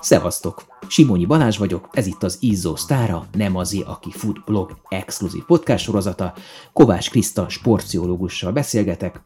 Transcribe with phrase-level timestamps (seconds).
[0.00, 0.62] Szevasztok!
[0.88, 5.84] Simonyi Balázs vagyok, ez itt az Izzó Sztára, nem azé, aki fut blog exkluzív podcast
[5.84, 6.34] sorozata.
[6.72, 9.20] Kovács Kriszta sportpszichológussal beszélgetek.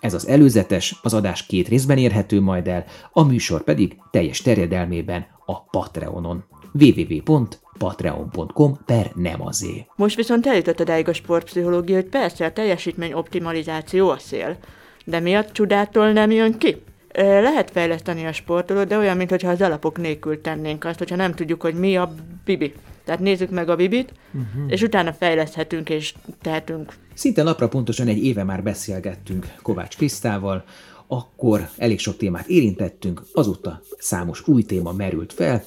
[0.00, 5.26] Ez az előzetes, az adás két részben érhető majd el, a műsor pedig teljes terjedelmében
[5.46, 6.44] a Patreonon.
[6.72, 9.86] www.patreon.com per nem azé.
[9.96, 14.58] Most viszont eljutott odáig a sportpszichológia, hogy persze a teljesítmény optimalizáció a szél.
[15.04, 16.82] De mi a csodától nem jön ki?
[17.14, 21.62] Lehet fejleszteni a sportolót, de olyan, mintha az alapok nélkül tennénk azt, hogyha nem tudjuk,
[21.62, 22.72] hogy mi a bibi.
[23.04, 24.72] Tehát nézzük meg a bibit, uh-huh.
[24.72, 26.92] és utána fejleszthetünk és tehetünk.
[27.14, 30.64] Szinte napra pontosan egy éve már beszélgettünk Kovács Krisztával,
[31.06, 35.62] akkor elég sok témát érintettünk, azóta számos új téma merült fel,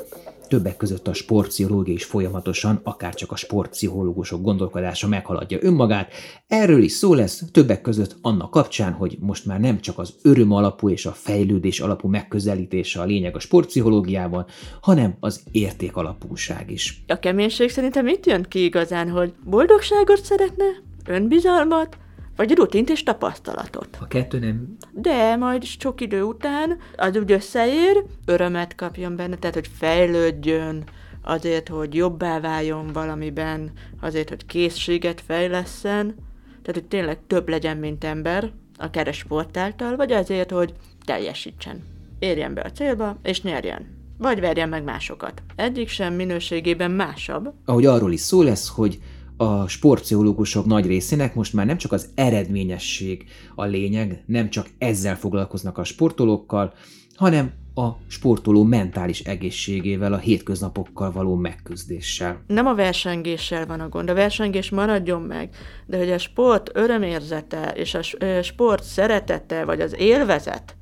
[0.47, 6.13] Többek között a sportpszichológia is folyamatosan, akár csak a sportpszichológusok gondolkodása meghaladja önmagát.
[6.47, 10.51] Erről is szó lesz többek között annak kapcsán, hogy most már nem csak az öröm
[10.51, 14.45] alapú és a fejlődés alapú megközelítése a lényeg a sportpszichológiában,
[14.81, 17.03] hanem az érték alapúság is.
[17.07, 20.65] A keménység szerintem itt jön ki igazán, hogy boldogságot szeretne,
[21.05, 21.97] önbizalmat,
[22.35, 23.97] vagy rutint és tapasztalatot.
[24.01, 24.77] A kettő nem...
[24.91, 30.83] De majd sok idő után az úgy összeér, örömet kapjon benne, tehát hogy fejlődjön,
[31.21, 36.15] azért, hogy jobbá váljon valamiben, azért, hogy készséget fejleszen,
[36.61, 40.73] tehát hogy tényleg több legyen, mint ember, akár a sport által, vagy azért, hogy
[41.05, 41.83] teljesítsen.
[42.19, 43.93] Érjen be a célba, és nyerjen.
[44.17, 45.41] Vagy verjen meg másokat.
[45.55, 47.53] Egyik sem minőségében másabb.
[47.65, 48.99] Ahogy arról is szó lesz, hogy
[49.37, 55.17] a sportpszichológusok nagy részének most már nem csak az eredményesség a lényeg, nem csak ezzel
[55.17, 56.73] foglalkoznak a sportolókkal,
[57.15, 62.43] hanem a sportoló mentális egészségével, a hétköznapokkal való megküzdéssel.
[62.47, 65.49] Nem a versengéssel van a gond, a versengés maradjon meg,
[65.85, 68.01] de hogy a sport örömérzete és a
[68.41, 70.75] sport szeretete, vagy az élvezet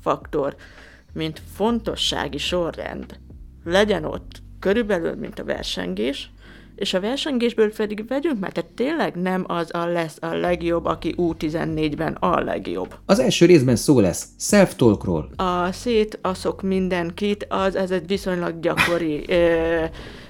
[0.00, 0.56] faktor,
[1.12, 3.18] mint fontossági sorrend
[3.64, 6.30] legyen ott körülbelül, mint a versengés,
[6.78, 11.14] és a versengésből pedig vegyünk mert tehát tényleg nem az a lesz a legjobb, aki
[11.16, 12.94] U14-ben a legjobb.
[13.06, 15.30] Az első részben szó lesz self-talkról.
[15.36, 19.84] A szétaszok mindenkit, az ez egy viszonylag gyakori ö,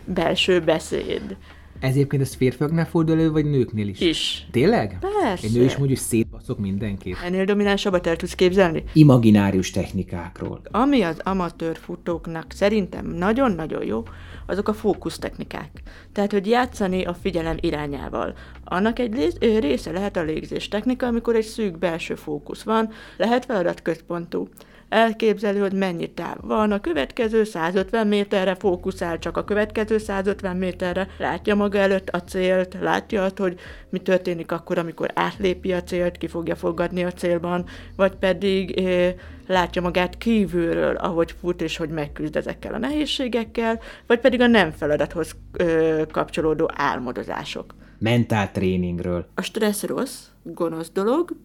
[0.04, 1.36] belső beszéd.
[1.80, 4.00] Ez egyébként ez férfiaknál fordul elő, vagy nőknél is?
[4.00, 4.46] Is.
[4.50, 4.98] Tényleg?
[5.00, 5.46] Persze.
[5.46, 7.16] Egy nő is mondjuk szétbaszok mindenkit.
[7.24, 8.84] Ennél dominánsabbat el tudsz képzelni?
[8.92, 10.60] Imaginárius technikákról.
[10.70, 14.02] Ami az amatőr futóknak szerintem nagyon-nagyon jó,
[14.46, 15.70] azok a fókusztechnikák.
[16.12, 18.34] Tehát, hogy játszani a figyelem irányával.
[18.64, 24.48] Annak egy része lehet a légzés technika, amikor egy szűk belső fókusz van, lehet feladatközpontú
[24.88, 31.08] elképzelő, hogy mennyi táv van, a következő 150 méterre fókuszál, csak a következő 150 méterre,
[31.18, 33.58] látja maga előtt a célt, látja azt, hogy
[33.90, 37.64] mi történik akkor, amikor átlépi a célt, ki fogja fogadni a célban,
[37.96, 39.14] vagy pedig eh,
[39.46, 44.70] látja magát kívülről, ahogy fut, és hogy megküzd ezekkel a nehézségekkel, vagy pedig a nem
[44.70, 47.74] feladathoz eh, kapcsolódó álmodozások.
[47.98, 49.26] Mentál tréningről.
[49.34, 51.36] A stressz rossz, gonosz dolog,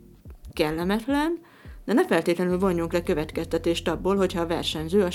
[0.53, 1.39] kellemetlen,
[1.85, 5.09] de ne feltétlenül vonjunk le következtetést abból, hogyha a versenyző a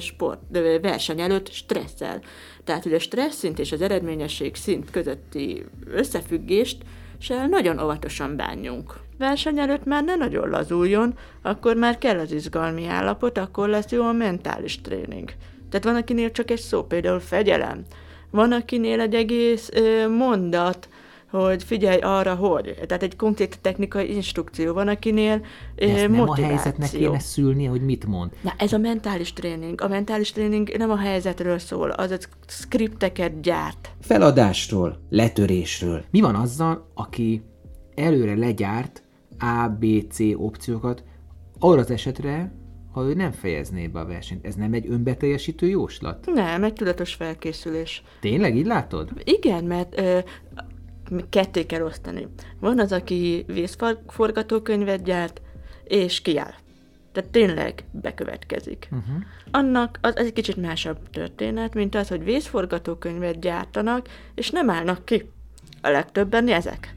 [0.00, 0.40] sport,
[0.82, 2.22] verseny előtt stresszel.
[2.64, 6.82] Tehát, hogy a stressz szint és az eredményesség szint közötti összefüggést
[7.18, 8.94] se nagyon óvatosan bánjunk.
[9.18, 14.02] Verseny előtt már ne nagyon lazuljon, akkor már kell az izgalmi állapot, akkor lesz jó
[14.06, 15.32] a mentális tréning.
[15.70, 17.82] Tehát van, akinél csak egy szó, például fegyelem.
[18.30, 20.88] Van, akinél egy egész ö, mondat,
[21.32, 22.74] hogy figyelj arra, hogy.
[22.86, 25.40] Tehát egy konkrét technikai instrukció van, akinél
[25.76, 28.30] De ezt nem a helyzetnek kéne szülnie, hogy mit mond.
[28.40, 29.80] Na, ez a mentális tréning.
[29.80, 32.16] A mentális tréning nem a helyzetről szól, az a
[32.46, 33.90] skripteket gyárt.
[34.00, 36.04] Feladásról, letörésről.
[36.10, 37.42] Mi van azzal, aki
[37.94, 39.02] előre legyárt
[39.38, 41.04] A, B, C opciókat
[41.58, 42.52] arra az esetre,
[42.92, 44.46] ha ő nem fejezné be a versenyt.
[44.46, 46.26] Ez nem egy önbeteljesítő jóslat?
[46.34, 48.02] Nem, egy tudatos felkészülés.
[48.20, 49.10] Tényleg, így látod?
[49.24, 50.18] Igen, mert ö,
[51.28, 52.28] ketté kell osztani.
[52.60, 55.40] Van az, aki vészforgatókönyvet gyárt,
[55.84, 56.54] és kiáll.
[57.12, 58.88] Tehát tényleg bekövetkezik.
[58.90, 59.22] Uh-huh.
[59.50, 65.30] Annak az egy kicsit másabb történet, mint az, hogy vészforgatókönyvet gyártanak, és nem állnak ki.
[65.80, 66.94] A legtöbben ezek.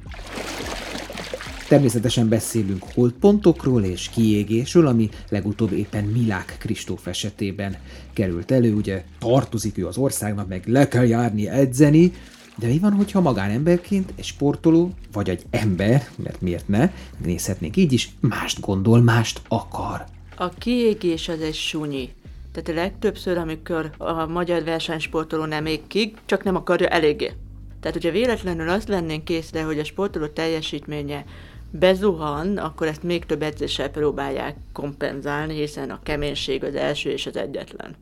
[1.68, 7.77] Természetesen beszélünk holdpontokról és kiégésről, ami legutóbb éppen Milák Kristóf esetében
[8.13, 12.13] került elő, ugye tartozik ő az országnak, meg le kell járni edzeni,
[12.56, 17.94] de mi van, hogyha magánemberként egy sportoló, vagy egy ember, mert miért ne, nézhetnénk így
[17.94, 20.06] is, mást gondol, mást akar.
[20.38, 22.10] A kiégés az egy sunyi.
[22.52, 27.31] Tehát a legtöbbször, amikor a magyar versenysportoló nem ég ki, csak nem akarja eléggé.
[27.80, 31.25] Tehát, hogyha véletlenül azt vennénk készre, hogy a sportoló teljesítménye
[31.72, 37.38] bezuhan, akkor ezt még több edzéssel próbálják kompenzálni, hiszen a keménység az első és az
[37.38, 37.96] egyetlen.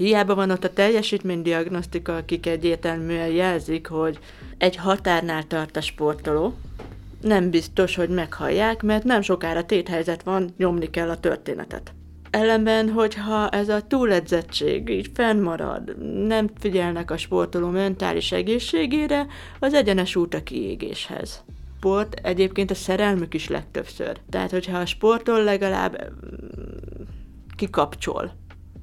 [0.00, 4.18] Hiába van ott a teljesítménydiagnosztika, akik egyértelműen jelzik, hogy
[4.58, 6.54] egy határnál tart a sportoló,
[7.20, 11.92] nem biztos, hogy meghallják, mert nem sokára téthelyzet van, nyomni kell a történetet.
[12.30, 19.26] Ellenben, hogyha ez a túledzettség így fennmarad, nem figyelnek a sportoló mentális egészségére,
[19.58, 21.44] az egyenes út a kiégéshez.
[21.76, 24.20] Sport egyébként a szerelmük is legtöbbször.
[24.30, 27.02] Tehát, hogyha a sportol legalább mm,
[27.56, 28.39] kikapcsol,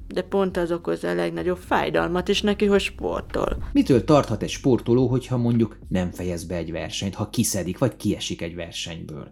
[0.08, 3.56] de pont az okozza a legnagyobb fájdalmat is neki, hogy sportol.
[3.72, 8.42] Mitől tarthat egy sportoló, hogyha mondjuk nem fejez be egy versenyt, ha kiszedik vagy kiesik
[8.42, 9.30] egy versenyből?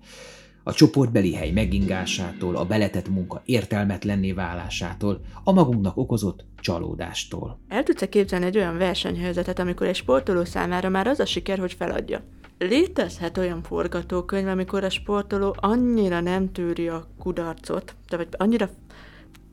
[0.63, 7.61] A csoportbeli hely megingásától, a beletett munka értelmetlenné válásától, a magunknak okozott csalódástól.
[7.69, 11.73] El tudsz képzelni egy olyan versenyhelyzetet, amikor egy sportoló számára már az a siker, hogy
[11.73, 12.23] feladja?
[12.59, 18.71] Létezhet olyan forgatókönyv, amikor a sportoló annyira nem tűri a kudarcot, vagy annyira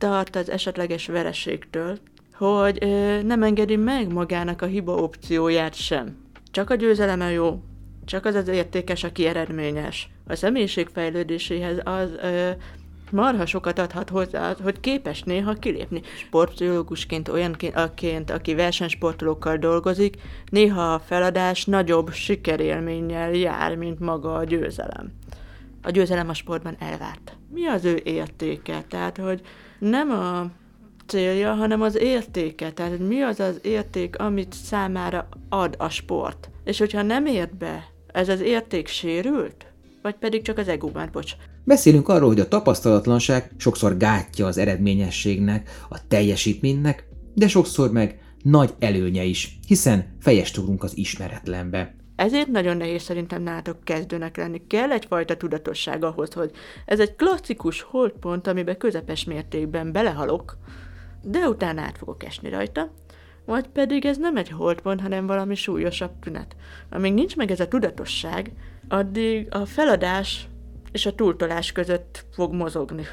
[0.04, 1.98] tart az esetleges vereségtől,
[2.34, 6.16] hogy ö, nem engedi meg magának a hiba opcióját sem.
[6.50, 7.62] Csak a győzeleme jó,
[8.04, 10.08] csak az az értékes, aki eredményes.
[10.26, 12.50] A személyiség fejlődéséhez az ö,
[13.10, 16.02] marha sokat adhat hozzá, hogy képes néha kilépni.
[16.16, 20.16] Sportpszichológusként, olyanként, aki versenysportolókkal dolgozik,
[20.50, 25.12] néha a feladás nagyobb sikerélménnyel jár, mint maga a győzelem.
[25.82, 27.33] A győzelem a sportban elvárt.
[27.54, 28.84] Mi az ő értéke?
[28.88, 29.40] Tehát, hogy
[29.78, 30.50] nem a
[31.06, 32.72] célja, hanem az értéke.
[32.72, 36.50] Tehát, hogy mi az az érték, amit számára ad a sport.
[36.64, 39.66] És hogyha nem ért be, ez az érték sérült?
[40.02, 41.32] Vagy pedig csak az egóban, bocs.
[41.64, 48.74] Beszélünk arról, hogy a tapasztalatlanság sokszor gátja az eredményességnek, a teljesítménynek, de sokszor meg nagy
[48.78, 51.94] előnye is, hiszen fejest ugrunk az ismeretlenbe.
[52.16, 54.66] Ezért nagyon nehéz szerintem nálatok kezdőnek lenni.
[54.66, 56.50] Kell egyfajta tudatosság ahhoz, hogy
[56.84, 60.56] ez egy klasszikus holdpont, amiben közepes mértékben belehalok,
[61.22, 62.90] de utána át fogok esni rajta,
[63.44, 66.56] vagy pedig ez nem egy holdpont, hanem valami súlyosabb tünet.
[66.90, 68.52] Amíg nincs meg ez a tudatosság,
[68.88, 70.48] addig a feladás
[70.92, 73.06] és a túltolás között fog mozogni.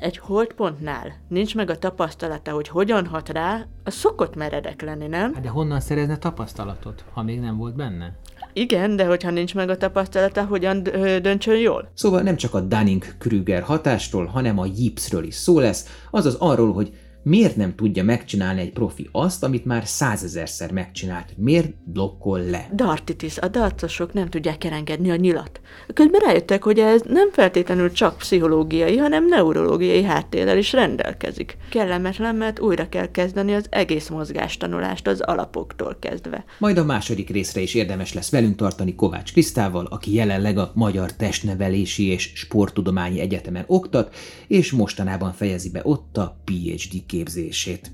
[0.00, 5.34] Egy holdpontnál nincs meg a tapasztalata, hogy hogyan hat rá, az szokott meredek lenni, nem?
[5.34, 8.12] Hát de honnan szerezne tapasztalatot, ha még nem volt benne?
[8.52, 10.82] Igen, de hogyha nincs meg a tapasztalata, hogyan
[11.22, 11.90] döntsön jól?
[11.94, 16.92] Szóval nem csak a Dunning-Kruger hatástól, hanem a Yipsről is szó lesz, azaz arról, hogy
[17.28, 21.32] Miért nem tudja megcsinálni egy profi azt, amit már százezerszer megcsinált?
[21.36, 22.68] Miért blokkol le?
[22.74, 25.60] Dartitis, a darcosok nem tudják elengedni a nyilat.
[25.94, 31.56] Közben rájöttek, hogy ez nem feltétlenül csak pszichológiai, hanem neurológiai háttérrel is rendelkezik.
[31.70, 36.44] Kellemetlen, mert újra kell kezdeni az egész mozgástanulást az alapoktól kezdve.
[36.58, 41.12] Majd a második részre is érdemes lesz velünk tartani Kovács Krisztával, aki jelenleg a Magyar
[41.12, 44.14] Testnevelési és Sporttudományi Egyetemen oktat,
[44.46, 47.92] és mostanában fejezi be ott a PhD képzését.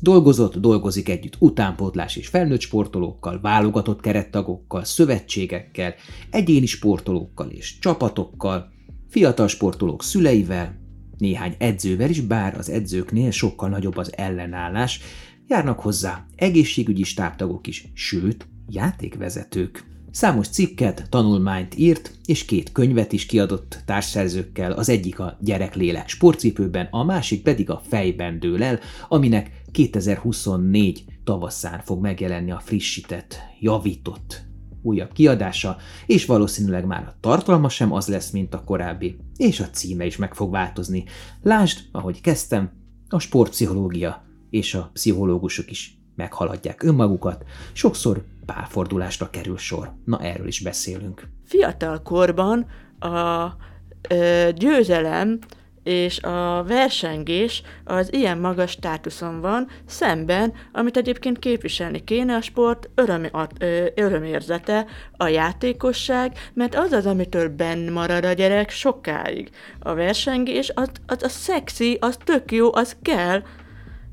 [0.00, 5.94] Dolgozott, dolgozik együtt utánpótlás és felnőtt sportolókkal, válogatott kerettagokkal, szövetségekkel,
[6.30, 8.72] egyéni sportolókkal és csapatokkal,
[9.08, 10.80] fiatal sportolók szüleivel,
[11.18, 15.00] néhány edzővel is, bár az edzőknél sokkal nagyobb az ellenállás,
[15.46, 19.84] járnak hozzá egészségügyi stábtagok is, sőt, játékvezetők.
[20.12, 26.88] Számos cikket, tanulmányt írt, és két könyvet is kiadott társszerzőkkel, az egyik a Gyereklélek sportcipőben,
[26.90, 34.42] a másik pedig a Fejben dől el, aminek 2024 tavaszán fog megjelenni a frissített, javított
[34.82, 39.70] újabb kiadása, és valószínűleg már a tartalma sem az lesz, mint a korábbi, és a
[39.70, 41.04] címe is meg fog változni.
[41.42, 42.70] Lásd, ahogy kezdtem,
[43.08, 49.92] a sportpszichológia és a pszichológusok is meghaladják önmagukat, sokszor pálfordulásra kerül sor.
[50.04, 51.28] Na, erről is beszélünk.
[51.44, 52.66] Fiatal korban
[52.98, 53.56] a
[54.08, 55.38] ö, győzelem
[55.82, 62.90] és a versengés az ilyen magas státuszon van, szemben, amit egyébként képviselni kéne a sport
[62.94, 69.50] öröm, ö, örömérzete, a játékosság, mert az az, amitől benn marad a gyerek sokáig.
[69.78, 73.42] A versengés, az, az a szexi, az tök jó, az kell,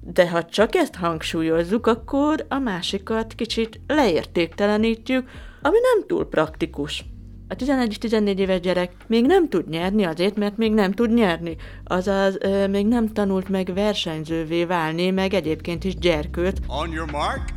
[0.02, 5.30] de ha csak ezt hangsúlyozzuk, akkor a másikat kicsit leértéktelenítjük,
[5.62, 7.06] ami nem túl praktikus.
[7.48, 11.56] A 11-14 éves gyerek még nem tud nyerni azért, mert még nem tud nyerni.
[11.84, 16.60] Azaz, ö, még nem tanult meg versenyzővé válni, meg egyébként is gyerkőt.
[16.68, 17.50] On your mark,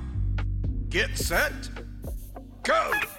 [0.88, 1.70] get set,
[2.62, 3.11] go!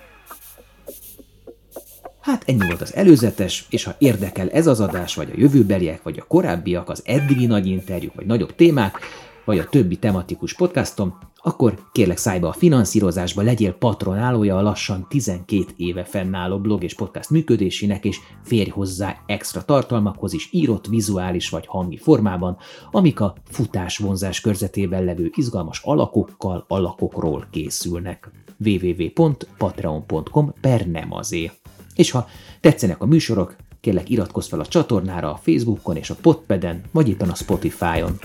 [2.23, 6.19] Hát ennyi volt az előzetes, és ha érdekel ez az adás, vagy a jövőbeliek, vagy
[6.19, 8.97] a korábbiak, az eddigi nagy interjúk, vagy nagyobb témák,
[9.45, 15.65] vagy a többi tematikus podcastom, akkor kérlek szállj a finanszírozásba, legyél patronálója a lassan 12
[15.77, 21.65] éve fennálló blog és podcast működésének, és férj hozzá extra tartalmakhoz is írott, vizuális vagy
[21.67, 22.57] hangi formában,
[22.91, 28.31] amik a futás vonzás körzetében levő izgalmas alakokkal, alakokról készülnek.
[28.65, 31.51] www.patreon.com per nem azé.
[31.95, 36.83] És ha tetszenek a műsorok, kérlek iratkozz fel a csatornára a Facebookon és a Podpeden,
[36.91, 38.19] vagy éppen a Spotify-on.